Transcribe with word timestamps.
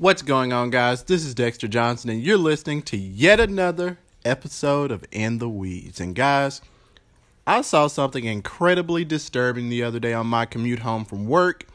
What's 0.00 0.22
going 0.22 0.52
on, 0.52 0.70
guys? 0.70 1.02
This 1.02 1.24
is 1.24 1.34
Dexter 1.34 1.66
Johnson, 1.66 2.08
and 2.08 2.22
you're 2.22 2.38
listening 2.38 2.82
to 2.82 2.96
yet 2.96 3.40
another 3.40 3.98
episode 4.24 4.92
of 4.92 5.04
In 5.10 5.38
the 5.38 5.48
Weeds. 5.48 5.98
And, 5.98 6.14
guys, 6.14 6.60
I 7.48 7.62
saw 7.62 7.88
something 7.88 8.22
incredibly 8.22 9.04
disturbing 9.04 9.68
the 9.68 9.82
other 9.82 9.98
day 9.98 10.12
on 10.12 10.28
my 10.28 10.46
commute 10.46 10.78
home 10.78 11.04
from 11.04 11.26
work, 11.26 11.66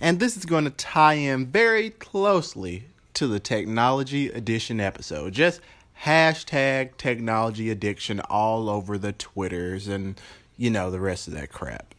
and 0.00 0.18
this 0.18 0.36
is 0.36 0.46
going 0.46 0.64
to 0.64 0.70
tie 0.70 1.14
in 1.14 1.46
very 1.46 1.90
closely 1.90 2.86
to 3.14 3.28
the 3.28 3.38
technology 3.38 4.30
addiction 4.30 4.80
episode. 4.80 5.32
Just 5.32 5.60
hashtag 6.02 6.96
technology 6.96 7.70
addiction 7.70 8.18
all 8.28 8.68
over 8.68 8.98
the 8.98 9.12
Twitters 9.12 9.86
and, 9.86 10.20
you 10.56 10.70
know, 10.70 10.90
the 10.90 10.98
rest 10.98 11.28
of 11.28 11.34
that 11.34 11.52
crap. 11.52 11.94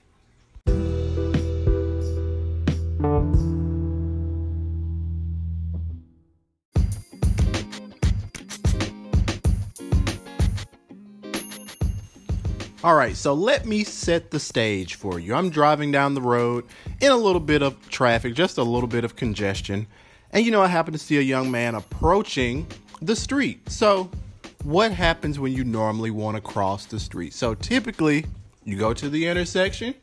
All 12.83 12.95
right, 12.95 13.15
so 13.15 13.35
let 13.35 13.67
me 13.67 13.83
set 13.83 14.31
the 14.31 14.39
stage 14.39 14.95
for 14.95 15.19
you. 15.19 15.35
I'm 15.35 15.51
driving 15.51 15.91
down 15.91 16.15
the 16.15 16.21
road 16.21 16.65
in 16.99 17.11
a 17.11 17.15
little 17.15 17.39
bit 17.39 17.61
of 17.61 17.77
traffic, 17.89 18.33
just 18.33 18.57
a 18.57 18.63
little 18.63 18.89
bit 18.89 19.03
of 19.03 19.15
congestion. 19.15 19.85
And 20.31 20.43
you 20.43 20.51
know, 20.51 20.63
I 20.63 20.67
happen 20.67 20.91
to 20.91 20.97
see 20.97 21.19
a 21.19 21.21
young 21.21 21.51
man 21.51 21.75
approaching 21.75 22.65
the 22.99 23.15
street. 23.15 23.69
So, 23.69 24.09
what 24.63 24.91
happens 24.91 25.37
when 25.37 25.53
you 25.53 25.63
normally 25.63 26.09
want 26.09 26.37
to 26.37 26.41
cross 26.41 26.87
the 26.87 26.99
street? 26.99 27.35
So, 27.35 27.53
typically, 27.53 28.25
you 28.63 28.79
go 28.79 28.95
to 28.95 29.09
the 29.09 29.27
intersection, 29.27 29.93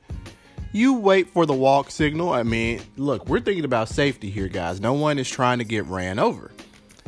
you 0.71 0.95
wait 0.95 1.31
for 1.31 1.47
the 1.47 1.55
walk 1.55 1.91
signal. 1.91 2.33
I 2.33 2.45
mean, 2.45 2.81
look, 2.97 3.29
we're 3.29 3.41
thinking 3.41 3.65
about 3.65 3.89
safety 3.89 4.31
here, 4.31 4.47
guys. 4.47 4.81
No 4.81 4.93
one 4.93 5.19
is 5.19 5.29
trying 5.29 5.59
to 5.59 5.65
get 5.65 5.85
ran 5.87 6.21
over 6.21 6.53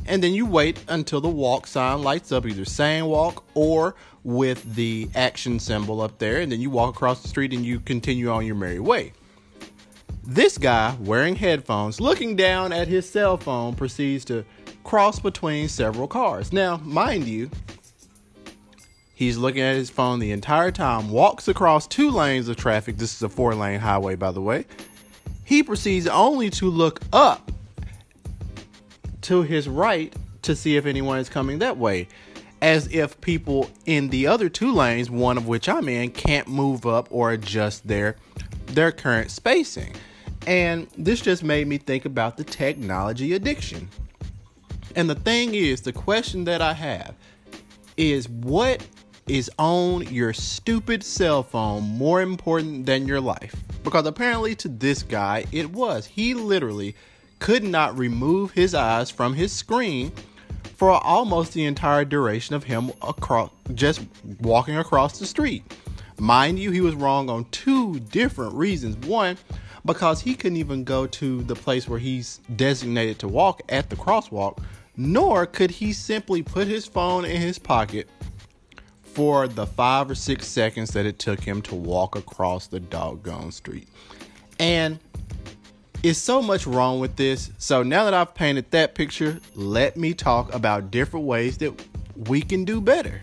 and 0.06 0.22
then 0.22 0.32
you 0.32 0.46
wait 0.46 0.82
until 0.88 1.20
the 1.20 1.28
walk 1.28 1.66
sign 1.66 2.02
lights 2.02 2.32
up, 2.32 2.46
either 2.46 2.64
saying 2.64 3.04
walk 3.04 3.44
or 3.54 3.94
with 4.24 4.74
the 4.74 5.08
action 5.14 5.58
symbol 5.58 6.00
up 6.00 6.18
there, 6.18 6.40
and 6.40 6.50
then 6.50 6.60
you 6.60 6.70
walk 6.70 6.94
across 6.94 7.22
the 7.22 7.28
street 7.28 7.52
and 7.52 7.64
you 7.64 7.80
continue 7.80 8.30
on 8.30 8.46
your 8.46 8.56
merry 8.56 8.80
way. 8.80 9.12
This 10.24 10.58
guy, 10.58 10.96
wearing 11.00 11.34
headphones, 11.34 12.00
looking 12.00 12.36
down 12.36 12.72
at 12.72 12.88
his 12.88 13.08
cell 13.08 13.36
phone, 13.36 13.74
proceeds 13.74 14.24
to 14.26 14.44
cross 14.84 15.18
between 15.18 15.68
several 15.68 16.06
cars. 16.06 16.52
Now, 16.52 16.76
mind 16.78 17.26
you, 17.26 17.50
he's 19.14 19.38
looking 19.38 19.62
at 19.62 19.76
his 19.76 19.90
phone 19.90 20.18
the 20.18 20.32
entire 20.32 20.70
time, 20.70 21.10
walks 21.10 21.48
across 21.48 21.86
two 21.86 22.10
lanes 22.10 22.48
of 22.48 22.56
traffic. 22.56 22.96
This 22.96 23.14
is 23.14 23.22
a 23.22 23.28
four 23.28 23.54
lane 23.54 23.80
highway, 23.80 24.14
by 24.14 24.30
the 24.30 24.40
way. 24.40 24.66
He 25.44 25.62
proceeds 25.62 26.06
only 26.06 26.50
to 26.50 26.70
look 26.70 27.00
up 27.12 27.50
to 29.30 29.42
his 29.42 29.68
right 29.68 30.12
to 30.42 30.56
see 30.56 30.76
if 30.76 30.86
anyone 30.86 31.20
is 31.20 31.28
coming 31.28 31.60
that 31.60 31.76
way. 31.76 32.08
As 32.62 32.92
if 32.92 33.20
people 33.20 33.70
in 33.86 34.08
the 34.08 34.26
other 34.26 34.48
two 34.48 34.72
lanes, 34.72 35.08
one 35.08 35.36
of 35.38 35.46
which 35.46 35.68
I'm 35.68 35.88
in, 35.88 36.10
can't 36.10 36.48
move 36.48 36.84
up 36.84 37.06
or 37.12 37.30
adjust 37.30 37.86
their 37.86 38.16
their 38.66 38.90
current 38.90 39.30
spacing. 39.30 39.94
And 40.48 40.88
this 40.98 41.20
just 41.20 41.44
made 41.44 41.68
me 41.68 41.78
think 41.78 42.06
about 42.06 42.38
the 42.38 42.42
technology 42.42 43.34
addiction. 43.34 43.88
And 44.96 45.08
the 45.08 45.14
thing 45.14 45.54
is, 45.54 45.82
the 45.82 45.92
question 45.92 46.42
that 46.44 46.60
I 46.60 46.72
have 46.72 47.14
is 47.96 48.28
what 48.28 48.84
is 49.28 49.48
on 49.60 50.12
your 50.12 50.32
stupid 50.32 51.04
cell 51.04 51.44
phone 51.44 51.84
more 51.84 52.20
important 52.20 52.84
than 52.84 53.06
your 53.06 53.20
life? 53.20 53.54
Because 53.84 54.06
apparently 54.06 54.56
to 54.56 54.66
this 54.66 55.04
guy 55.04 55.44
it 55.52 55.70
was. 55.70 56.04
He 56.04 56.34
literally 56.34 56.96
could 57.40 57.64
not 57.64 57.98
remove 57.98 58.52
his 58.52 58.74
eyes 58.74 59.10
from 59.10 59.34
his 59.34 59.52
screen 59.52 60.12
for 60.76 60.92
almost 60.92 61.52
the 61.52 61.64
entire 61.64 62.04
duration 62.04 62.54
of 62.54 62.62
him 62.64 62.90
across 63.02 63.50
just 63.74 64.00
walking 64.40 64.78
across 64.78 65.18
the 65.18 65.26
street. 65.26 65.64
Mind 66.18 66.58
you, 66.58 66.70
he 66.70 66.80
was 66.80 66.94
wrong 66.94 67.28
on 67.28 67.46
two 67.46 67.98
different 67.98 68.54
reasons. 68.54 68.96
One, 69.06 69.36
because 69.84 70.20
he 70.20 70.34
couldn't 70.34 70.58
even 70.58 70.84
go 70.84 71.06
to 71.06 71.42
the 71.42 71.54
place 71.54 71.88
where 71.88 71.98
he's 71.98 72.40
designated 72.56 73.18
to 73.20 73.28
walk 73.28 73.62
at 73.70 73.88
the 73.90 73.96
crosswalk, 73.96 74.58
nor 74.96 75.46
could 75.46 75.70
he 75.70 75.92
simply 75.92 76.42
put 76.42 76.68
his 76.68 76.86
phone 76.86 77.24
in 77.24 77.40
his 77.40 77.58
pocket 77.58 78.08
for 79.02 79.48
the 79.48 79.66
five 79.66 80.10
or 80.10 80.14
six 80.14 80.46
seconds 80.46 80.90
that 80.90 81.06
it 81.06 81.18
took 81.18 81.40
him 81.40 81.62
to 81.62 81.74
walk 81.74 82.16
across 82.16 82.66
the 82.66 82.80
doggone 82.80 83.50
street. 83.50 83.88
And 84.58 84.98
is 86.02 86.16
so 86.16 86.40
much 86.40 86.66
wrong 86.66 86.98
with 86.98 87.16
this. 87.16 87.50
So 87.58 87.82
now 87.82 88.04
that 88.04 88.14
I've 88.14 88.34
painted 88.34 88.70
that 88.70 88.94
picture, 88.94 89.40
let 89.54 89.96
me 89.96 90.14
talk 90.14 90.52
about 90.54 90.90
different 90.90 91.26
ways 91.26 91.58
that 91.58 91.74
we 92.28 92.40
can 92.40 92.64
do 92.64 92.80
better. 92.80 93.22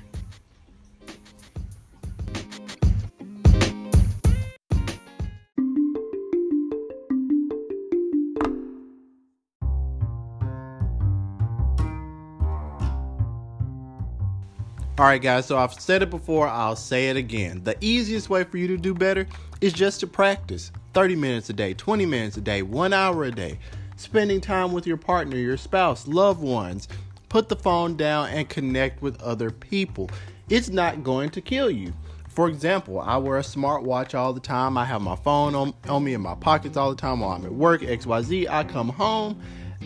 All 15.00 15.06
right, 15.06 15.22
guys, 15.22 15.46
so 15.46 15.60
I've 15.60 15.76
said 15.76 16.02
it 16.02 16.10
before, 16.10 16.48
I'll 16.48 16.76
say 16.76 17.10
it 17.10 17.18
again. 17.18 17.62
The 17.64 17.78
easiest 17.82 18.32
way 18.32 18.44
for 18.44 18.58
you 18.58 18.68
to 18.68 18.78
do 18.78 18.96
better 18.96 19.28
is 19.62 19.72
just 19.72 20.00
to 20.00 20.08
practice 20.08 20.72
30 20.98 21.16
minutes 21.16 21.48
a 21.48 21.54
day, 21.54 21.76
20 21.76 22.08
minutes 22.08 22.38
a 22.38 22.42
day, 22.42 22.64
one 22.64 22.92
hour 22.92 23.26
a 23.26 23.30
day. 23.30 23.60
Spending 23.98 24.42
time 24.42 24.72
with 24.72 24.88
your 24.88 24.98
partner, 24.98 25.38
your 25.38 25.56
spouse, 25.56 26.08
loved 26.08 26.42
ones. 26.42 26.88
Put 27.30 27.50
the 27.50 27.56
phone 27.56 27.96
down 27.96 28.30
and 28.30 28.50
connect 28.50 29.04
with 29.04 29.22
other 29.22 29.52
people. 29.52 30.10
It's 30.50 30.70
not 30.70 31.04
going 31.04 31.30
to 31.30 31.40
kill 31.40 31.70
you. 31.70 31.94
For 32.30 32.50
example, 32.50 33.00
I 33.00 33.18
wear 33.18 33.38
a 33.38 33.42
smartwatch 33.42 34.18
all 34.18 34.34
the 34.34 34.40
time. 34.40 34.76
I 34.76 34.86
have 34.86 35.04
my 35.04 35.16
phone 35.18 35.54
on, 35.54 35.76
on 35.88 36.04
me 36.04 36.16
in 36.16 36.22
my 36.22 36.34
pockets 36.34 36.78
all 36.78 36.90
the 36.90 37.00
time 37.00 37.20
while 37.20 37.30
I'm 37.30 37.46
at 37.46 37.54
work, 37.54 37.82
XYZ. 37.82 38.50
I 38.50 38.64
come 38.64 38.90
home 38.90 39.40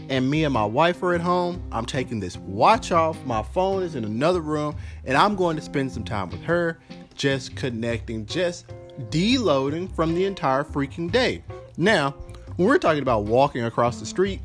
and 0.08 0.30
me 0.30 0.46
and 0.46 0.54
my 0.54 0.64
wife 0.64 1.04
are 1.04 1.14
at 1.14 1.20
home, 1.20 1.62
I'm 1.74 1.86
taking 1.86 2.22
this 2.22 2.38
watch 2.38 2.94
off. 2.94 3.22
My 3.26 3.44
phone 3.44 3.84
is 3.84 3.96
in 3.96 4.06
another 4.06 4.40
room, 4.40 4.78
and 5.04 5.18
I'm 5.18 5.36
going 5.36 5.58
to 5.58 5.62
spend 5.62 5.92
some 5.92 6.06
time 6.06 6.30
with 6.30 6.42
her, 6.44 6.80
just 7.16 7.58
connecting, 7.58 8.26
just 8.26 8.72
deloading 9.02 9.94
from 9.96 10.14
the 10.14 10.26
entire 10.26 10.64
freaking 10.64 11.12
day. 11.12 11.44
Now, 11.78 12.12
when 12.56 12.68
we're 12.68 12.78
talking 12.78 13.02
about 13.02 13.24
walking 13.24 13.64
across 13.64 14.00
the 14.00 14.06
street, 14.06 14.42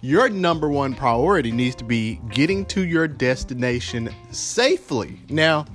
your 0.00 0.28
number 0.28 0.68
one 0.68 0.94
priority 0.94 1.50
needs 1.50 1.74
to 1.76 1.84
be 1.84 2.20
getting 2.30 2.64
to 2.66 2.86
your 2.86 3.08
destination 3.08 4.08
safely. 4.30 5.20
Now, 5.28 5.66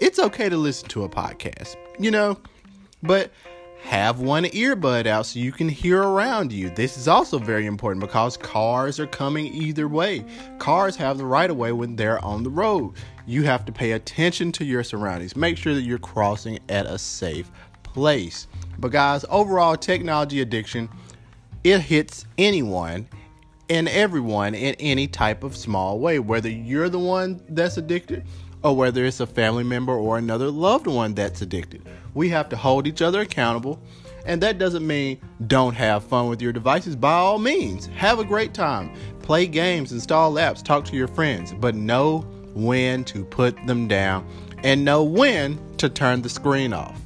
it's 0.00 0.18
okay 0.18 0.48
to 0.48 0.56
listen 0.56 0.88
to 0.90 1.04
a 1.04 1.08
podcast, 1.08 1.76
you 1.98 2.10
know, 2.10 2.38
but 3.02 3.30
have 3.82 4.18
one 4.18 4.44
earbud 4.44 5.06
out 5.06 5.26
so 5.26 5.38
you 5.38 5.52
can 5.52 5.68
hear 5.68 6.02
around 6.02 6.52
you. 6.52 6.70
This 6.70 6.96
is 6.96 7.06
also 7.06 7.38
very 7.38 7.66
important 7.66 8.00
because 8.00 8.36
cars 8.36 8.98
are 8.98 9.06
coming 9.06 9.46
either 9.46 9.86
way. 9.86 10.24
Cars 10.58 10.96
have 10.96 11.18
the 11.18 11.24
right 11.24 11.48
of 11.48 11.56
way 11.56 11.72
when 11.72 11.94
they're 11.94 12.22
on 12.24 12.42
the 12.42 12.50
road. 12.50 12.94
You 13.26 13.44
have 13.44 13.64
to 13.66 13.72
pay 13.72 13.92
attention 13.92 14.52
to 14.52 14.64
your 14.64 14.82
surroundings. 14.82 15.36
Make 15.36 15.56
sure 15.56 15.74
that 15.74 15.82
you're 15.82 15.98
crossing 15.98 16.58
at 16.68 16.86
a 16.86 16.98
safe 16.98 17.50
place. 17.96 18.46
But 18.78 18.92
guys, 18.92 19.24
overall 19.30 19.74
technology 19.74 20.42
addiction 20.42 20.90
it 21.64 21.80
hits 21.80 22.26
anyone 22.38 23.08
and 23.68 23.88
everyone 23.88 24.54
in 24.54 24.76
any 24.76 25.08
type 25.08 25.42
of 25.42 25.56
small 25.56 25.98
way, 25.98 26.20
whether 26.20 26.48
you're 26.48 26.88
the 26.88 26.98
one 26.98 27.42
that's 27.48 27.76
addicted 27.76 28.24
or 28.62 28.76
whether 28.76 29.04
it's 29.04 29.18
a 29.18 29.26
family 29.26 29.64
member 29.64 29.92
or 29.92 30.18
another 30.18 30.48
loved 30.48 30.86
one 30.86 31.14
that's 31.14 31.42
addicted. 31.42 31.82
We 32.14 32.28
have 32.28 32.48
to 32.50 32.56
hold 32.56 32.86
each 32.86 33.02
other 33.02 33.22
accountable. 33.22 33.80
And 34.26 34.40
that 34.42 34.58
doesn't 34.58 34.86
mean 34.86 35.20
don't 35.46 35.74
have 35.74 36.04
fun 36.04 36.28
with 36.28 36.42
your 36.42 36.52
devices. 36.52 36.94
By 36.94 37.14
all 37.14 37.38
means, 37.38 37.86
have 37.86 38.18
a 38.18 38.24
great 38.24 38.54
time. 38.54 38.92
Play 39.22 39.46
games, 39.46 39.90
install 39.90 40.34
apps, 40.34 40.62
talk 40.62 40.84
to 40.84 40.96
your 40.96 41.08
friends, 41.08 41.52
but 41.52 41.74
know 41.74 42.18
when 42.54 43.04
to 43.04 43.24
put 43.24 43.66
them 43.66 43.88
down 43.88 44.26
and 44.62 44.84
know 44.84 45.04
when 45.04 45.60
to 45.76 45.88
turn 45.88 46.22
the 46.22 46.28
screen 46.28 46.72
off, 46.72 47.00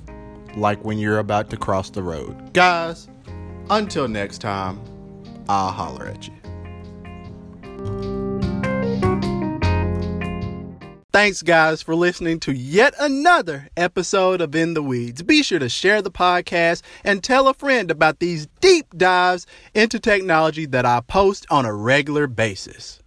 like 0.57 0.85
when 0.85 0.99
you're 0.99 1.19
about 1.19 1.51
to 1.51 1.57
cross 1.57 1.91
the 1.91 2.03
road. 2.03 2.53
Guys, 2.53 3.09
until 3.71 4.09
next 4.09 4.39
time, 4.39 4.81
I'll 5.49 5.71
holler 5.71 6.07
at 6.07 6.27
you. 6.27 6.35
Thanks, 11.13 11.43
guys, 11.43 11.83
for 11.83 11.97
listening 11.97 12.39
to 12.41 12.53
yet 12.53 12.95
another 13.01 13.69
episode 13.77 14.41
of 14.41 14.55
In 14.55 14.75
the 14.75 14.83
Weeds. 14.83 15.23
Be 15.23 15.43
sure 15.43 15.59
to 15.59 15.69
share 15.69 16.01
the 16.03 16.11
podcast 16.11 16.83
and 17.05 17.23
tell 17.23 17.49
a 17.49 17.55
friend 17.55 17.91
about 17.91 18.21
these 18.21 18.47
deep 18.61 18.87
dives 18.97 19.47
into 19.75 19.99
technology 19.99 20.67
that 20.67 20.87
I 20.87 21.01
post 21.01 21.47
on 21.51 21.67
a 21.67 21.75
regular 21.75 22.29
basis. 22.29 22.99